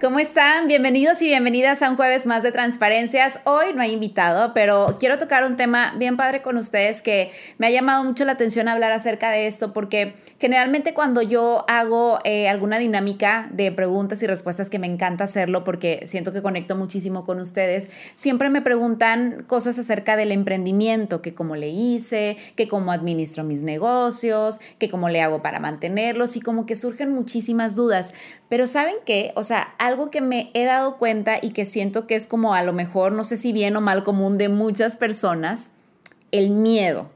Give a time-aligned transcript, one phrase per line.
[0.00, 0.66] ¿Cómo están?
[0.66, 3.40] Bienvenidos y bienvenidas a un jueves más de transparencias.
[3.44, 7.66] Hoy no hay invitado, pero quiero tocar un tema bien padre con ustedes que me
[7.66, 12.48] ha llamado mucho la atención hablar acerca de esto porque generalmente cuando yo hago eh,
[12.48, 17.26] alguna dinámica de preguntas y respuestas que me encanta hacerlo porque siento que conecto muchísimo
[17.26, 22.92] con ustedes, siempre me preguntan cosas acerca del emprendimiento, que cómo le hice, que cómo
[22.92, 28.14] administro mis negocios, que cómo le hago para mantenerlos y como que surgen muchísimas dudas.
[28.48, 29.30] Pero ¿saben qué?
[29.36, 32.62] O sea, algo que me he dado cuenta y que siento que es como a
[32.62, 35.72] lo mejor, no sé si bien o mal común de muchas personas,
[36.30, 37.10] el miedo.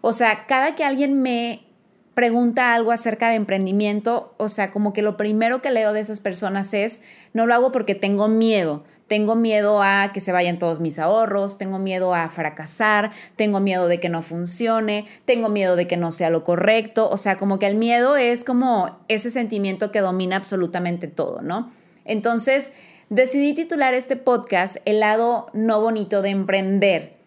[0.00, 1.66] O sea, cada que alguien me
[2.14, 6.20] pregunta algo acerca de emprendimiento, o sea, como que lo primero que leo de esas
[6.20, 10.80] personas es, no lo hago porque tengo miedo, tengo miedo a que se vayan todos
[10.80, 15.86] mis ahorros, tengo miedo a fracasar, tengo miedo de que no funcione, tengo miedo de
[15.86, 19.90] que no sea lo correcto, o sea, como que el miedo es como ese sentimiento
[19.90, 21.70] que domina absolutamente todo, ¿no?
[22.04, 22.72] Entonces,
[23.10, 27.22] decidí titular este podcast El lado no bonito de emprender.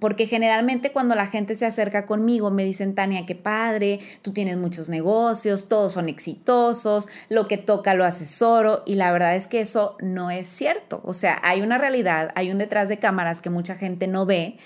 [0.00, 4.56] Porque generalmente cuando la gente se acerca conmigo me dicen, Tania, qué padre, tú tienes
[4.56, 9.60] muchos negocios, todos son exitosos, lo que toca lo asesoro y la verdad es que
[9.60, 11.00] eso no es cierto.
[11.04, 14.58] O sea, hay una realidad, hay un detrás de cámaras que mucha gente no ve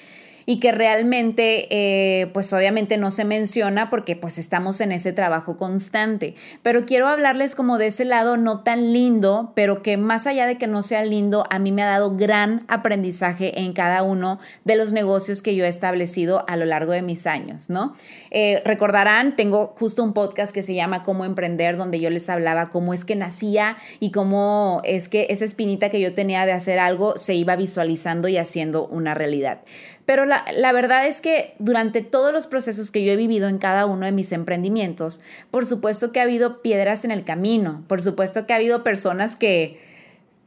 [0.47, 5.57] y que realmente eh, pues obviamente no se menciona porque pues estamos en ese trabajo
[5.57, 6.35] constante.
[6.63, 10.59] Pero quiero hablarles como de ese lado no tan lindo, pero que más allá de
[10.59, 14.77] que no sea lindo, a mí me ha dado gran aprendizaje en cada uno de
[14.77, 17.95] los negocios que yo he establecido a lo largo de mis años, ¿no?
[18.31, 22.71] Eh, recordarán, tengo justo un podcast que se llama Cómo Emprender, donde yo les hablaba
[22.71, 26.79] cómo es que nacía y cómo es que esa espinita que yo tenía de hacer
[26.79, 29.61] algo se iba visualizando y haciendo una realidad.
[30.05, 33.87] Pero la, verdad es que durante todos los procesos que yo he vivido en cada
[33.87, 38.47] uno de mis emprendimientos, por supuesto que ha habido piedras en el camino, por supuesto
[38.47, 39.81] que ha habido personas que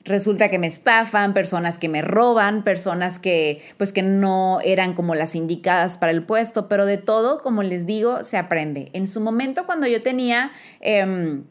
[0.03, 5.16] resulta que me estafan, personas que me roban, personas que pues que no eran como
[5.16, 8.89] las indicadas para el puesto, pero de todo, como les digo, se aprende.
[8.93, 10.51] En su momento cuando yo tenía...
[10.81, 11.45] Em,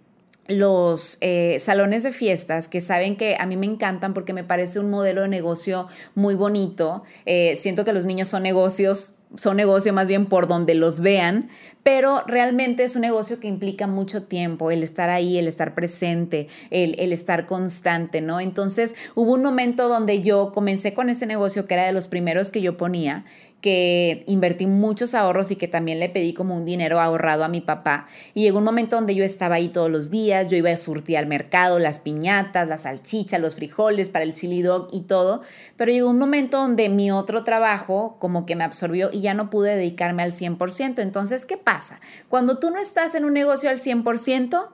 [0.47, 4.79] los eh, salones de fiestas, que saben que a mí me encantan porque me parece
[4.79, 7.03] un modelo de negocio muy bonito.
[7.25, 11.49] Eh, siento que los niños son negocios, son negocio más bien por donde los vean,
[11.83, 16.49] pero realmente es un negocio que implica mucho tiempo, el estar ahí, el estar presente,
[16.71, 18.41] el, el estar constante, ¿no?
[18.41, 22.51] Entonces hubo un momento donde yo comencé con ese negocio que era de los primeros
[22.51, 23.25] que yo ponía
[23.65, 27.63] que invertí muchos ahorros y que también le pedí como un dinero ahorrado a mi
[27.63, 28.09] papá.
[28.35, 31.17] Y llegó un momento donde yo estaba ahí todos los días, yo iba a surtir
[31.17, 35.41] al mercado, las piñatas, la salchicha, los frijoles para el chili dog y todo.
[35.79, 39.49] Pero llegó un momento donde mi otro trabajo como que me absorbió y ya no
[39.49, 40.99] pude dedicarme al 100%.
[40.99, 42.03] Entonces, ¿qué pasa?
[42.29, 44.69] Cuando tú no estás en un negocio al 100%,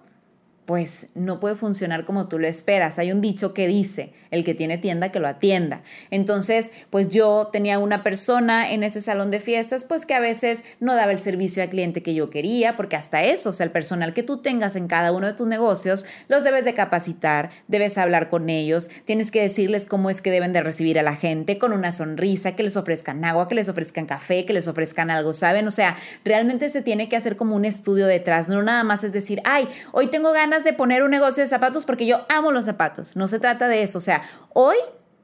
[0.70, 3.00] pues no puede funcionar como tú lo esperas.
[3.00, 5.82] Hay un dicho que dice, el que tiene tienda que lo atienda.
[6.12, 10.62] Entonces, pues yo tenía una persona en ese salón de fiestas, pues que a veces
[10.78, 13.72] no daba el servicio al cliente que yo quería, porque hasta eso, o sea, el
[13.72, 17.98] personal que tú tengas en cada uno de tus negocios, los debes de capacitar, debes
[17.98, 21.58] hablar con ellos, tienes que decirles cómo es que deben de recibir a la gente
[21.58, 25.32] con una sonrisa, que les ofrezcan agua, que les ofrezcan café, que les ofrezcan algo,
[25.32, 25.66] ¿saben?
[25.66, 29.12] O sea, realmente se tiene que hacer como un estudio detrás, no nada más es
[29.12, 32.64] decir, ay, hoy tengo ganas de poner un negocio de zapatos porque yo amo los
[32.64, 33.16] zapatos.
[33.16, 33.98] No se trata de eso.
[33.98, 34.22] O sea,
[34.52, 34.76] hoy,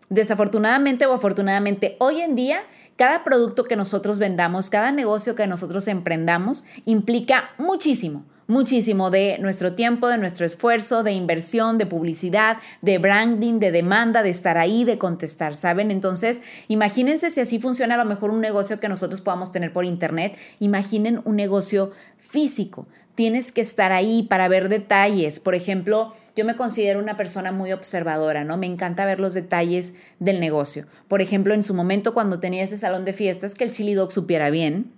[0.09, 2.61] desafortunadamente o afortunadamente, hoy en día,
[2.97, 9.75] cada producto que nosotros vendamos, cada negocio que nosotros emprendamos, implica muchísimo muchísimo de nuestro
[9.75, 14.85] tiempo, de nuestro esfuerzo, de inversión, de publicidad, de branding, de demanda, de estar ahí,
[14.85, 15.91] de contestar, ¿saben?
[15.91, 19.85] Entonces, imagínense si así funciona a lo mejor un negocio que nosotros podamos tener por
[19.85, 22.87] internet, imaginen un negocio físico.
[23.15, 25.41] Tienes que estar ahí para ver detalles.
[25.41, 28.59] Por ejemplo, yo me considero una persona muy observadora, ¿no?
[28.59, 30.87] Me encanta ver los detalles del negocio.
[31.09, 34.13] Por ejemplo, en su momento cuando tenía ese salón de fiestas, que el chili dog
[34.13, 34.93] supiera bien,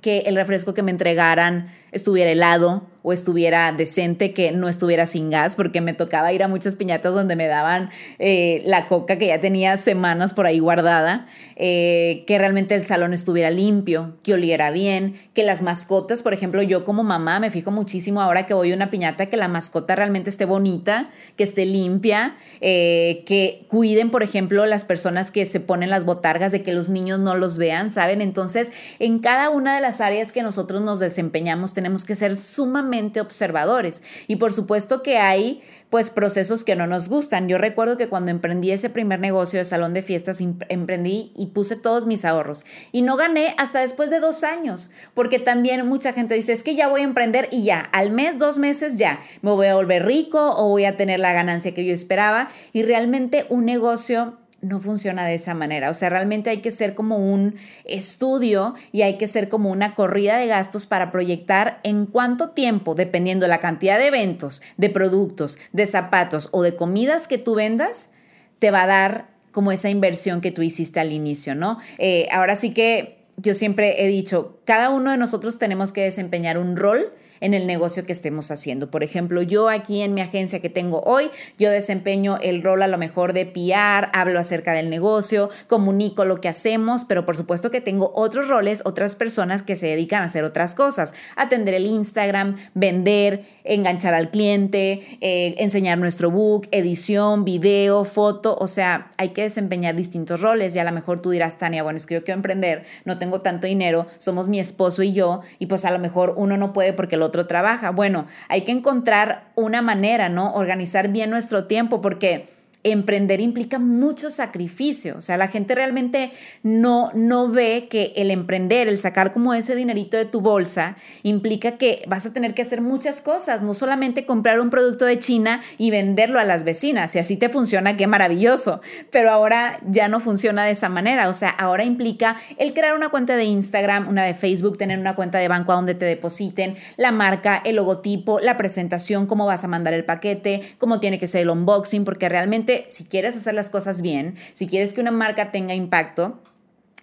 [0.00, 5.30] que el refresco que me entregaran estuviera helado o estuviera decente, que no estuviera sin
[5.30, 9.28] gas, porque me tocaba ir a muchas piñatas donde me daban eh, la coca que
[9.28, 14.72] ya tenía semanas por ahí guardada, eh, que realmente el salón estuviera limpio, que oliera
[14.72, 18.72] bien, que las mascotas, por ejemplo, yo como mamá me fijo muchísimo ahora que voy
[18.72, 24.10] a una piñata que la mascota realmente esté bonita, que esté limpia, eh, que cuiden,
[24.10, 27.56] por ejemplo, las personas que se ponen las botargas de que los niños no los
[27.56, 28.20] vean, ¿saben?
[28.20, 33.20] Entonces, en cada una de las áreas que nosotros nos desempeñamos tenemos que ser sumamente
[33.20, 34.02] observadores.
[34.26, 37.48] Y por supuesto que hay pues procesos que no nos gustan.
[37.48, 41.76] Yo recuerdo que cuando emprendí ese primer negocio de salón de fiestas, emprendí y puse
[41.76, 42.64] todos mis ahorros.
[42.92, 46.74] Y no gané hasta después de dos años, porque también mucha gente dice, es que
[46.74, 50.04] ya voy a emprender y ya, al mes, dos meses ya, me voy a volver
[50.04, 52.48] rico o voy a tener la ganancia que yo esperaba.
[52.72, 55.90] Y realmente un negocio no funciona de esa manera.
[55.90, 59.94] O sea, realmente hay que ser como un estudio y hay que ser como una
[59.94, 64.90] corrida de gastos para proyectar en cuánto tiempo, dependiendo de la cantidad de eventos, de
[64.90, 68.12] productos, de zapatos o de comidas que tú vendas,
[68.58, 71.78] te va a dar como esa inversión que tú hiciste al inicio, ¿no?
[71.98, 76.58] Eh, ahora sí que yo siempre he dicho, cada uno de nosotros tenemos que desempeñar
[76.58, 78.90] un rol en el negocio que estemos haciendo.
[78.90, 82.88] Por ejemplo, yo aquí en mi agencia que tengo hoy, yo desempeño el rol a
[82.88, 87.70] lo mejor de PR, hablo acerca del negocio, comunico lo que hacemos, pero por supuesto
[87.70, 91.86] que tengo otros roles, otras personas que se dedican a hacer otras cosas, atender el
[91.86, 99.30] Instagram, vender, enganchar al cliente, eh, enseñar nuestro book, edición, video, foto, o sea, hay
[99.30, 102.24] que desempeñar distintos roles y a lo mejor tú dirás, Tania, bueno, es que yo
[102.24, 105.98] quiero emprender, no tengo tanto dinero, somos mi esposo y yo, y pues a lo
[105.98, 107.90] mejor uno no puede porque lo otro trabaja.
[107.90, 110.54] Bueno, hay que encontrar una manera, ¿no?
[110.54, 112.48] Organizar bien nuestro tiempo porque
[112.92, 115.16] emprender implica mucho sacrificio.
[115.16, 119.74] O sea, la gente realmente no, no ve que el emprender, el sacar como ese
[119.74, 124.26] dinerito de tu bolsa, implica que vas a tener que hacer muchas cosas, no solamente
[124.26, 127.12] comprar un producto de China y venderlo a las vecinas.
[127.12, 128.80] Si así te funciona, qué maravilloso.
[129.10, 131.28] Pero ahora ya no funciona de esa manera.
[131.28, 135.14] O sea, ahora implica el crear una cuenta de Instagram, una de Facebook, tener una
[135.14, 139.64] cuenta de banco a donde te depositen, la marca, el logotipo, la presentación, cómo vas
[139.64, 143.54] a mandar el paquete, cómo tiene que ser el unboxing, porque realmente si quieres hacer
[143.54, 146.42] las cosas bien, si quieres que una marca tenga impacto,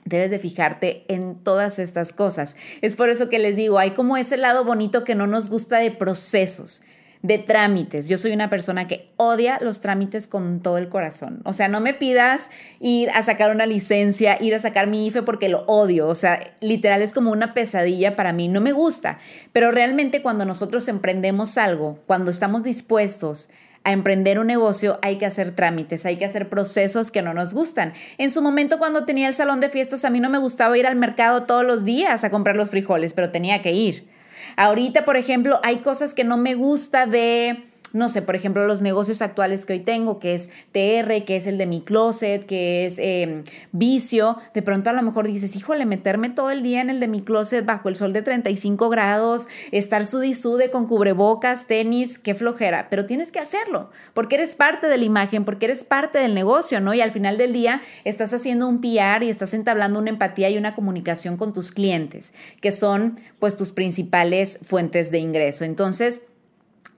[0.05, 2.57] Debes de fijarte en todas estas cosas.
[2.81, 5.79] Es por eso que les digo, hay como ese lado bonito que no nos gusta
[5.79, 6.81] de procesos,
[7.21, 8.09] de trámites.
[8.09, 11.41] Yo soy una persona que odia los trámites con todo el corazón.
[11.45, 12.49] O sea, no me pidas
[12.81, 16.07] ir a sacar una licencia, ir a sacar mi IFE porque lo odio.
[16.07, 18.49] O sea, literal es como una pesadilla para mí.
[18.49, 19.19] No me gusta.
[19.53, 23.49] Pero realmente cuando nosotros emprendemos algo, cuando estamos dispuestos
[23.83, 27.53] a emprender un negocio hay que hacer trámites, hay que hacer procesos que no nos
[27.53, 27.93] gustan.
[28.17, 30.87] En su momento cuando tenía el salón de fiestas a mí no me gustaba ir
[30.87, 34.07] al mercado todos los días a comprar los frijoles, pero tenía que ir.
[34.55, 37.63] Ahorita, por ejemplo, hay cosas que no me gusta de
[37.93, 41.45] no sé, por ejemplo, los negocios actuales que hoy tengo, que es TR, que es
[41.45, 45.85] el de mi closet, que es em, vicio, de pronto a lo mejor dices, híjole,
[45.85, 49.47] meterme todo el día en el de mi closet bajo el sol de 35 grados,
[49.71, 54.97] estar sudisude con cubrebocas, tenis, qué flojera, pero tienes que hacerlo, porque eres parte de
[54.97, 56.95] la imagen, porque eres parte del negocio, ¿no?
[56.95, 60.57] Y al final del día estás haciendo un PR y estás entablando una empatía y
[60.57, 65.63] una comunicación con tus clientes, que son pues tus principales fuentes de ingreso.
[65.63, 66.23] Entonces,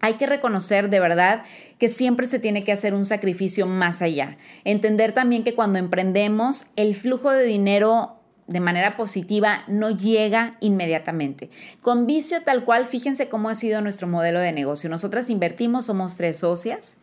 [0.06, 1.44] hay que reconocer de verdad
[1.80, 4.38] que siempre se tiene que hacer un sacrificio más allá.
[4.64, 11.50] Entender también que cuando emprendemos, el flujo de dinero de manera positiva no llega inmediatamente.
[11.82, 14.92] Con vicio tal cual, fíjense cómo ha sido nuestro modelo de negocio.
[14.92, 16.98] Nosotras invertimos, somos tres socias,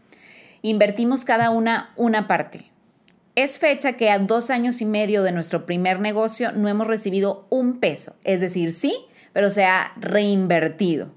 [0.63, 2.71] invertimos cada una una parte.
[3.35, 7.47] Es fecha que a dos años y medio de nuestro primer negocio no hemos recibido
[7.51, 8.15] un peso.
[8.23, 8.95] Es decir, sí,
[9.33, 11.11] pero se ha reinvertido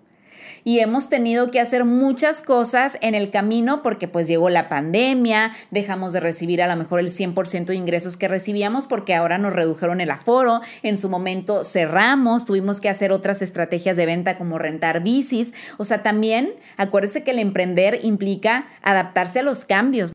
[0.63, 5.51] y hemos tenido que hacer muchas cosas en el camino porque pues llegó la pandemia,
[5.71, 9.53] dejamos de recibir a lo mejor el 100% de ingresos que recibíamos porque ahora nos
[9.53, 14.57] redujeron el aforo, en su momento cerramos, tuvimos que hacer otras estrategias de venta como
[14.57, 20.13] rentar bicis, o sea, también acuérdese que el emprender implica adaptarse a los cambios.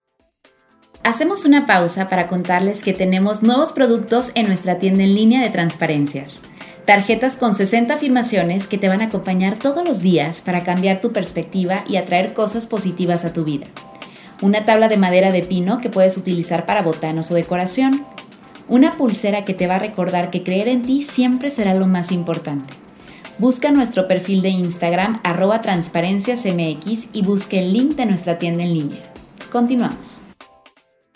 [1.03, 5.49] Hacemos una pausa para contarles que tenemos nuevos productos en nuestra tienda en línea de
[5.49, 6.43] transparencias.
[6.85, 11.13] Tarjetas con 60 afirmaciones que te van a acompañar todos los días para cambiar tu
[11.13, 13.67] perspectiva y atraer cosas positivas a tu vida.
[14.41, 18.05] Una tabla de madera de pino que puedes utilizar para botanos o decoración.
[18.69, 22.11] Una pulsera que te va a recordar que creer en ti siempre será lo más
[22.11, 22.73] importante.
[23.39, 28.75] Busca nuestro perfil de Instagram arroba transparenciasmx y busque el link de nuestra tienda en
[28.75, 29.03] línea.
[29.51, 30.30] Continuamos.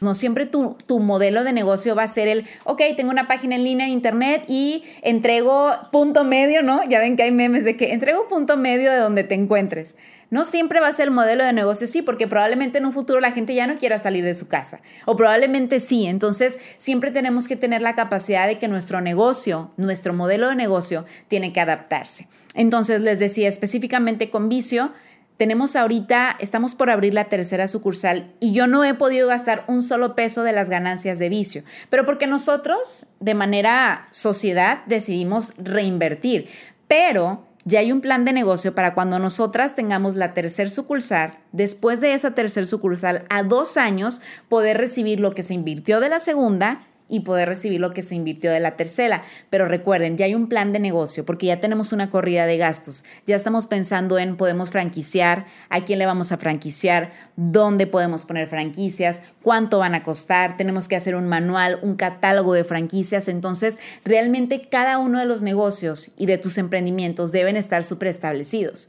[0.04, 3.56] No siempre tu, tu, modelo de negocio va a ser el, ok, tengo una página
[3.56, 6.82] en línea en internet y entrego punto medio, ¿no?
[6.88, 9.96] Ya ven que hay memes de que entrego punto medio de donde te encuentres.
[10.30, 13.20] No siempre va a ser el modelo de negocio sí, porque probablemente en un futuro
[13.20, 14.80] la gente ya no quiera salir de su casa.
[15.06, 16.06] O probablemente sí.
[16.06, 21.04] Entonces, siempre tenemos que tener la capacidad de que nuestro negocio, nuestro modelo de negocio,
[21.28, 22.26] tiene que adaptarse.
[22.54, 24.92] Entonces, les decía específicamente con vicio,
[25.36, 29.82] tenemos ahorita, estamos por abrir la tercera sucursal y yo no he podido gastar un
[29.82, 36.48] solo peso de las ganancias de vicio, pero porque nosotros de manera sociedad decidimos reinvertir,
[36.86, 42.00] pero ya hay un plan de negocio para cuando nosotras tengamos la tercer sucursal, después
[42.00, 46.20] de esa tercer sucursal a dos años, poder recibir lo que se invirtió de la
[46.20, 49.22] segunda y poder recibir lo que se invirtió de la tercera.
[49.50, 53.04] Pero recuerden, ya hay un plan de negocio porque ya tenemos una corrida de gastos.
[53.26, 58.48] Ya estamos pensando en podemos franquiciar, a quién le vamos a franquiciar, dónde podemos poner
[58.48, 63.28] franquicias, cuánto van a costar, tenemos que hacer un manual, un catálogo de franquicias.
[63.28, 68.88] Entonces, realmente cada uno de los negocios y de tus emprendimientos deben estar súper establecidos.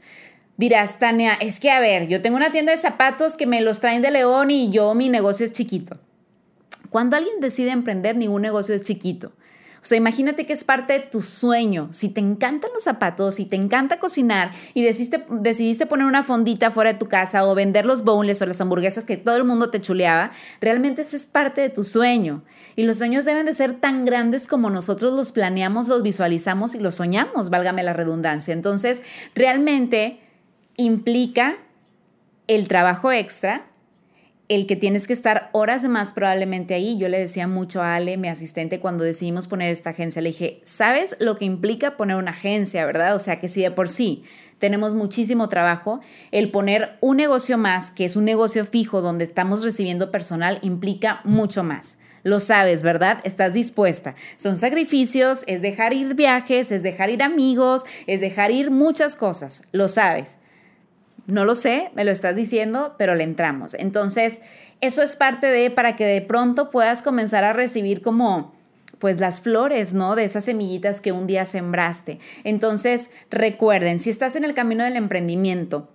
[0.56, 3.80] Dirás, Tania, es que a ver, yo tengo una tienda de zapatos que me los
[3.80, 5.98] traen de León y yo mi negocio es chiquito.
[6.90, 9.32] Cuando alguien decide emprender, ningún negocio es chiquito.
[9.86, 11.86] O sea, imagínate que es parte de tu sueño.
[11.92, 16.92] Si te encantan los zapatos, si te encanta cocinar y decidiste, poner una fondita fuera
[16.92, 19.80] de tu casa o vender los bowls o las hamburguesas que todo el mundo te
[19.80, 22.42] chuleaba, realmente eso es parte de tu sueño.
[22.74, 26.80] Y los sueños deben de ser tan grandes como nosotros los planeamos, los visualizamos y
[26.80, 28.54] los soñamos, válgame la redundancia.
[28.54, 29.04] Entonces,
[29.36, 30.18] realmente
[30.76, 31.58] implica
[32.48, 33.66] el trabajo extra,
[34.48, 36.98] el que tienes que estar horas más probablemente ahí.
[36.98, 40.60] Yo le decía mucho a Ale, mi asistente, cuando decidimos poner esta agencia, le dije,
[40.62, 43.14] ¿sabes lo que implica poner una agencia, verdad?
[43.14, 44.24] O sea, que si de por sí
[44.58, 46.00] tenemos muchísimo trabajo,
[46.30, 51.20] el poner un negocio más, que es un negocio fijo donde estamos recibiendo personal, implica
[51.24, 51.98] mucho más.
[52.22, 53.20] Lo sabes, ¿verdad?
[53.22, 54.16] Estás dispuesta.
[54.36, 59.62] Son sacrificios, es dejar ir viajes, es dejar ir amigos, es dejar ir muchas cosas.
[59.70, 60.38] Lo sabes.
[61.26, 63.74] No lo sé, me lo estás diciendo, pero le entramos.
[63.74, 64.40] Entonces,
[64.80, 68.54] eso es parte de para que de pronto puedas comenzar a recibir como
[68.98, 70.16] pues las flores, ¿no?
[70.16, 72.18] De esas semillitas que un día sembraste.
[72.44, 75.90] Entonces, recuerden, si estás en el camino del emprendimiento,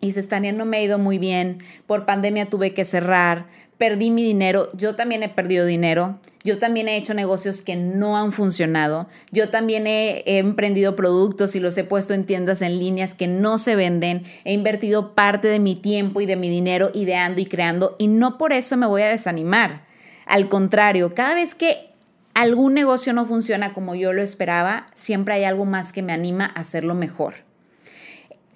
[0.00, 3.46] y se están no me ha ido muy bien, por pandemia tuve que cerrar,
[3.78, 8.16] perdí mi dinero, yo también he perdido dinero, yo también he hecho negocios que no
[8.16, 13.14] han funcionado, yo también he, emprendido productos y los he puesto en tiendas en líneas
[13.14, 17.40] que no se venden, he invertido parte de mi tiempo y de mi dinero ideando
[17.40, 19.86] y creando y no por eso me voy a desanimar.
[20.26, 21.88] Al contrario, cada vez que
[22.34, 26.44] algún negocio no funciona como yo lo esperaba, siempre hay algo más que me anima
[26.44, 27.47] a hacerlo mejor.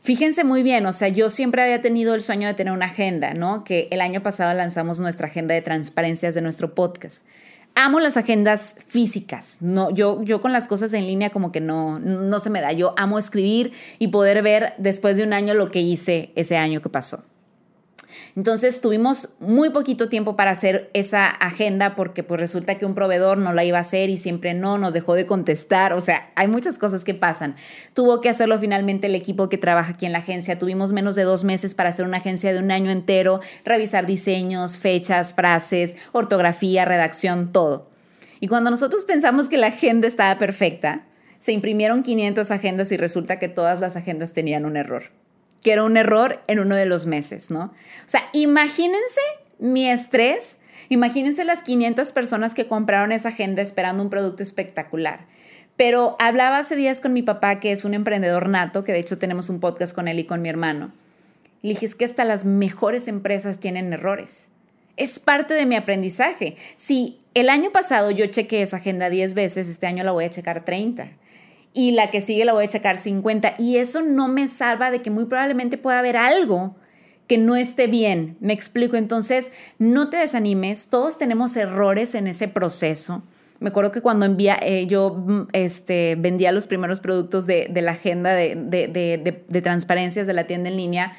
[0.02, 3.34] Fíjense muy bien, o sea, yo siempre había tenido el sueño de tener una agenda,
[3.34, 3.62] ¿no?
[3.62, 7.24] Que el año pasado lanzamos nuestra agenda de transparencias de nuestro podcast.
[7.76, 12.00] Amo las agendas físicas, no, yo, yo con las cosas en línea como que no,
[12.00, 12.72] no se me da.
[12.72, 16.82] Yo amo escribir y poder ver después de un año lo que hice ese año
[16.82, 17.24] que pasó.
[18.34, 23.36] Entonces tuvimos muy poquito tiempo para hacer esa agenda porque pues resulta que un proveedor
[23.36, 26.48] no la iba a hacer y siempre no, nos dejó de contestar, o sea, hay
[26.48, 27.56] muchas cosas que pasan.
[27.92, 31.24] Tuvo que hacerlo finalmente el equipo que trabaja aquí en la agencia, tuvimos menos de
[31.24, 36.86] dos meses para hacer una agencia de un año entero, revisar diseños, fechas, frases, ortografía,
[36.86, 37.90] redacción, todo.
[38.40, 43.38] Y cuando nosotros pensamos que la agenda estaba perfecta, se imprimieron 500 agendas y resulta
[43.38, 45.21] que todas las agendas tenían un error
[45.62, 47.64] que era un error en uno de los meses, ¿no?
[47.64, 49.20] O sea, imagínense
[49.58, 55.26] mi estrés, imagínense las 500 personas que compraron esa agenda esperando un producto espectacular.
[55.76, 59.18] Pero hablaba hace días con mi papá, que es un emprendedor nato, que de hecho
[59.18, 60.92] tenemos un podcast con él y con mi hermano.
[61.62, 64.48] Le dije, es que hasta las mejores empresas tienen errores.
[64.96, 66.56] Es parte de mi aprendizaje.
[66.76, 70.30] Si el año pasado yo chequé esa agenda 10 veces, este año la voy a
[70.30, 71.12] checar 30
[71.74, 75.00] y la que sigue la voy a checar 50 y eso no me salva de
[75.00, 76.76] que muy probablemente pueda haber algo
[77.26, 78.36] que no esté bien.
[78.40, 83.22] Me explico, entonces no te desanimes, todos tenemos errores en ese proceso.
[83.58, 87.92] Me acuerdo que cuando envía, eh, yo mm, este, vendía los primeros productos de, la
[87.92, 91.12] agenda de, de transparencias de la tienda en línea,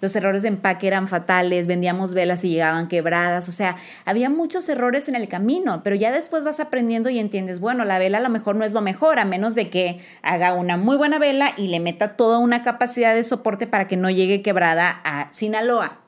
[0.00, 4.68] los errores de empaque eran fatales, vendíamos velas y llegaban quebradas, o sea, había muchos
[4.68, 8.22] errores en el camino, pero ya después vas aprendiendo y entiendes, bueno, la vela a
[8.22, 11.52] lo mejor no es lo mejor, a menos de que haga una muy buena vela
[11.56, 16.00] y le meta toda una capacidad de soporte para que no llegue quebrada a Sinaloa.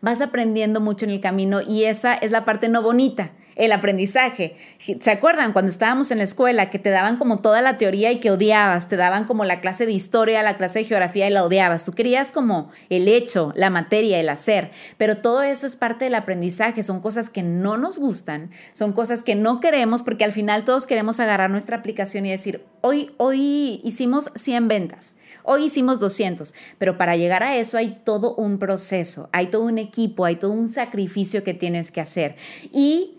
[0.00, 3.32] Vas aprendiendo mucho en el camino y esa es la parte no bonita.
[3.56, 4.56] El aprendizaje.
[5.00, 8.20] ¿Se acuerdan cuando estábamos en la escuela que te daban como toda la teoría y
[8.20, 8.88] que odiabas?
[8.88, 11.84] Te daban como la clase de historia, la clase de geografía y la odiabas.
[11.84, 14.70] Tú querías como el hecho, la materia, el hacer.
[14.96, 16.82] Pero todo eso es parte del aprendizaje.
[16.82, 20.86] Son cosas que no nos gustan, son cosas que no queremos porque al final todos
[20.86, 25.16] queremos agarrar nuestra aplicación y decir, hoy, hoy hicimos 100 ventas.
[25.46, 29.76] Hoy hicimos 200, pero para llegar a eso hay todo un proceso, hay todo un
[29.76, 32.36] equipo, hay todo un sacrificio que tienes que hacer.
[32.72, 33.18] Y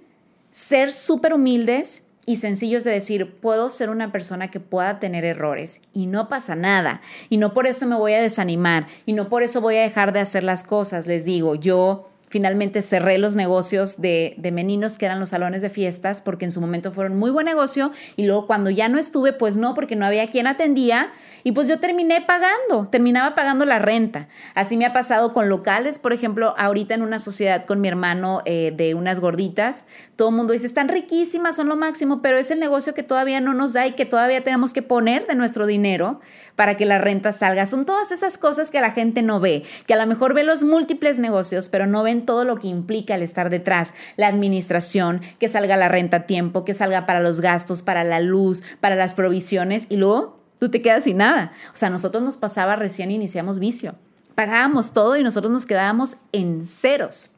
[0.56, 5.82] ser súper humildes y sencillos de decir, puedo ser una persona que pueda tener errores
[5.92, 7.02] y no pasa nada.
[7.30, 10.14] Y no por eso me voy a desanimar y no por eso voy a dejar
[10.14, 11.08] de hacer las cosas.
[11.08, 15.70] Les digo, yo finalmente cerré los negocios de, de, meninos que eran los salones de
[15.70, 19.34] fiestas porque en su momento fueron muy buen negocio y luego cuando ya no estuve,
[19.34, 21.12] pues no, porque no había quien atendía
[21.48, 24.28] y pues yo terminé pagando, terminaba pagando la renta.
[24.56, 28.42] Así me ha pasado con locales, por ejemplo, ahorita en una sociedad con mi hermano
[28.46, 29.86] eh, de unas gorditas,
[30.16, 33.42] todo el mundo dice, están riquísimas, son lo máximo, pero es el negocio que todavía
[33.42, 36.20] no nos da y que todavía tenemos que poner de nuestro dinero
[36.56, 37.68] para que la renta salga.
[37.68, 40.64] Son todas esas cosas que la gente no ve, que a lo mejor ve los
[40.64, 45.48] múltiples negocios, pero no ven todo lo que implica el estar detrás, la administración, que
[45.48, 49.14] salga la renta a tiempo, que salga para los gastos, para la luz, para las
[49.14, 51.52] provisiones y luego tú te quedas sin nada.
[51.74, 53.96] O sea, nosotros nos pasaba recién iniciamos vicio.
[54.36, 57.35] Pagábamos todo y nosotros nos quedábamos en ceros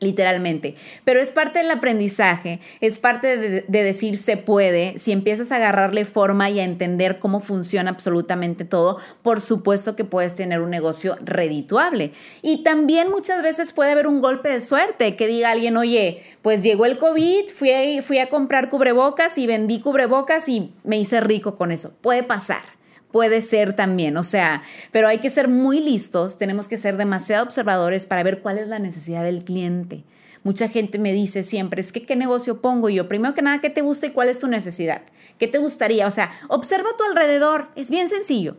[0.00, 0.74] literalmente.
[1.04, 6.04] Pero es parte del aprendizaje, es parte de, decir se puede, si empiezas a agarrarle
[6.04, 11.16] forma y a entender cómo funciona absolutamente todo, por supuesto que puedes tener un negocio
[11.24, 12.12] redituable.
[12.42, 16.62] Y también muchas veces puede haber un golpe de suerte, que diga alguien, oye, pues
[16.62, 21.20] llegó el COVID, fui a, fui a comprar cubrebocas y vendí cubrebocas y me hice
[21.20, 21.92] rico con eso.
[22.00, 22.77] Puede pasar
[23.10, 24.62] puede ser también, o sea,
[24.92, 28.68] pero hay que ser muy listos, tenemos que ser demasiado observadores para ver cuál es
[28.68, 30.04] la necesidad del cliente.
[30.44, 33.08] Mucha gente me dice siempre, es que qué negocio pongo yo.
[33.08, 35.02] Primero que nada, ¿qué te gusta y cuál es tu necesidad?
[35.38, 36.06] ¿Qué te gustaría?
[36.06, 38.56] O sea, observa a tu alrededor, es bien sencillo.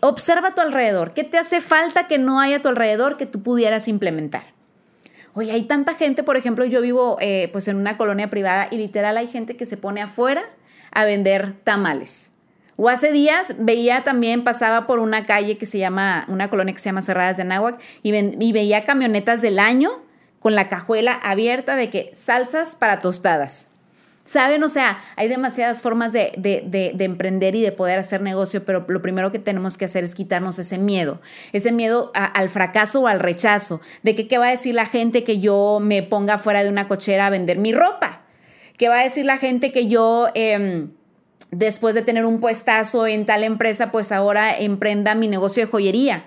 [0.00, 3.26] Observa a tu alrededor, ¿qué te hace falta que no haya a tu alrededor que
[3.26, 4.44] tú pudieras implementar?
[5.34, 8.76] Oye, hay tanta gente, por ejemplo, yo vivo eh, pues en una colonia privada y
[8.76, 10.42] literal hay gente que se pone afuera
[10.90, 12.32] a vender tamales
[12.76, 16.80] o hace días veía también, pasaba por una calle que se llama, una colonia que
[16.80, 19.90] se llama Cerradas de Nahuac, y, veía camionetas del año
[20.38, 23.70] con la cajuela abierta de que salsas para tostadas.
[24.24, 24.62] ¿Saben?
[24.62, 26.32] O sea, hay demasiadas formas de,
[26.98, 30.58] emprender y de poder hacer negocio, pero lo primero que tenemos que hacer es quitarnos
[30.60, 31.20] ese miedo,
[31.52, 35.24] ese miedo al fracaso o al rechazo, de que qué va a decir la gente
[35.24, 38.22] que yo me ponga fuera de una cochera a vender mi ropa,
[38.78, 40.28] qué va a decir la gente que yo...
[40.34, 40.92] Em,
[41.52, 46.24] después de tener un puestazo en tal empresa, pues ahora emprenda mi negocio de joyería.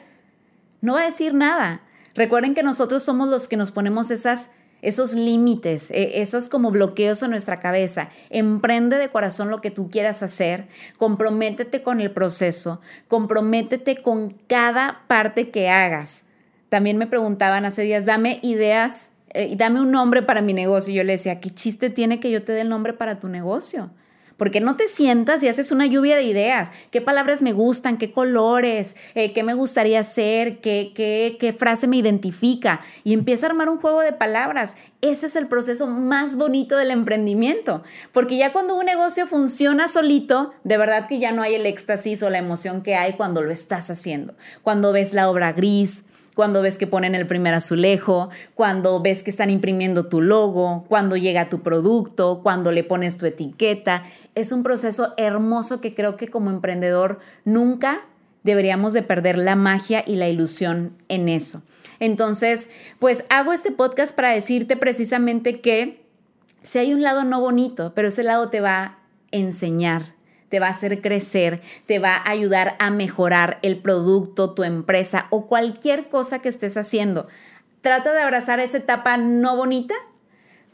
[0.81, 1.81] No va a decir nada.
[2.13, 7.23] Recuerden que nosotros somos los que nos ponemos esas, esos límites, e, esos como bloqueos
[7.23, 8.09] en nuestra cabeza.
[8.29, 15.01] Emprende de corazón lo que tú quieras hacer, comprométete con el proceso, comprométete con cada
[15.07, 16.27] parte que hagas.
[16.69, 20.93] También me preguntaban hace días, dame ideas, eh, dame un nombre para mi negocio.
[20.93, 23.89] Yo le decía, ¿qué chiste tiene que yo te dé el nombre para tu negocio?
[24.37, 26.71] Porque no te sientas y haces una lluvia de ideas.
[26.91, 27.97] ¿Qué palabras me gustan?
[27.97, 28.95] ¿Qué colores?
[29.13, 30.59] Eh, ¿Qué me gustaría hacer?
[30.59, 32.81] ¿Qué, qué, ¿Qué frase me identifica?
[33.03, 34.75] Y empieza a armar un juego de palabras.
[35.01, 37.83] Ese es el proceso más bonito del emprendimiento.
[38.11, 42.23] Porque ya cuando un negocio funciona solito, de verdad que ya no hay el éxtasis
[42.23, 44.35] o la emoción que hay cuando lo estás haciendo.
[44.63, 46.03] Cuando ves la obra gris,
[46.35, 51.17] cuando ves que ponen el primer azulejo, cuando ves que están imprimiendo tu logo, cuando
[51.17, 54.03] llega tu producto, cuando le pones tu etiqueta
[54.35, 58.05] es un proceso hermoso que creo que como emprendedor nunca
[58.43, 61.63] deberíamos de perder la magia y la ilusión en eso.
[61.99, 62.69] Entonces,
[62.99, 66.03] pues hago este podcast para decirte precisamente que
[66.61, 68.97] si hay un lado no bonito, pero ese lado te va a
[69.31, 70.14] enseñar,
[70.49, 75.27] te va a hacer crecer, te va a ayudar a mejorar el producto, tu empresa
[75.29, 77.27] o cualquier cosa que estés haciendo.
[77.81, 79.95] Trata de abrazar esa etapa no bonita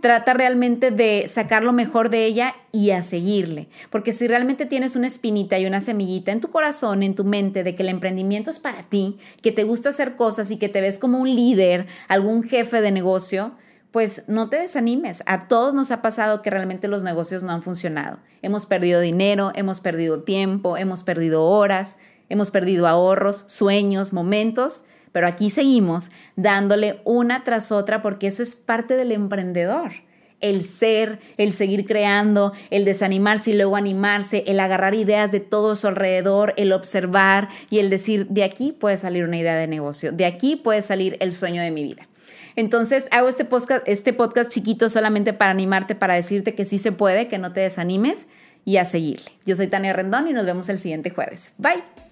[0.02, 3.70] trata realmente de sacar lo mejor de ella y a seguirle.
[3.90, 7.64] Porque si realmente tienes una espinita y una semillita en tu corazón, en tu mente,
[7.64, 10.82] de que el emprendimiento es para ti, que te gusta hacer cosas y que te
[10.82, 13.54] ves como un líder, algún jefe de negocio,
[13.92, 15.24] pues no te desanimes.
[15.26, 18.20] A todos nos ha pasado que realmente los negocios no han funcionado.
[18.42, 21.98] Hemos perdido dinero, hemos perdido tiempo, hemos perdido horas,
[22.30, 28.56] hemos perdido ahorros, sueños, momentos pero aquí seguimos dándole una tras otra porque eso es
[28.56, 29.92] parte del emprendedor.
[30.40, 35.76] El ser, el seguir creando, el desanimarse y luego animarse, el agarrar ideas de todo
[35.76, 40.12] su alrededor, el observar y el decir, de aquí puede salir una idea de negocio,
[40.12, 42.08] de aquí puede salir el sueño de mi vida.
[42.56, 46.92] Entonces hago este podcast, este podcast chiquito solamente para animarte, para decirte que sí se
[46.92, 48.28] puede, que no te desanimes
[48.66, 49.32] y a seguirle.
[49.46, 51.54] Yo soy Tania Rendón y nos vemos el siguiente jueves.
[51.58, 52.11] Bye.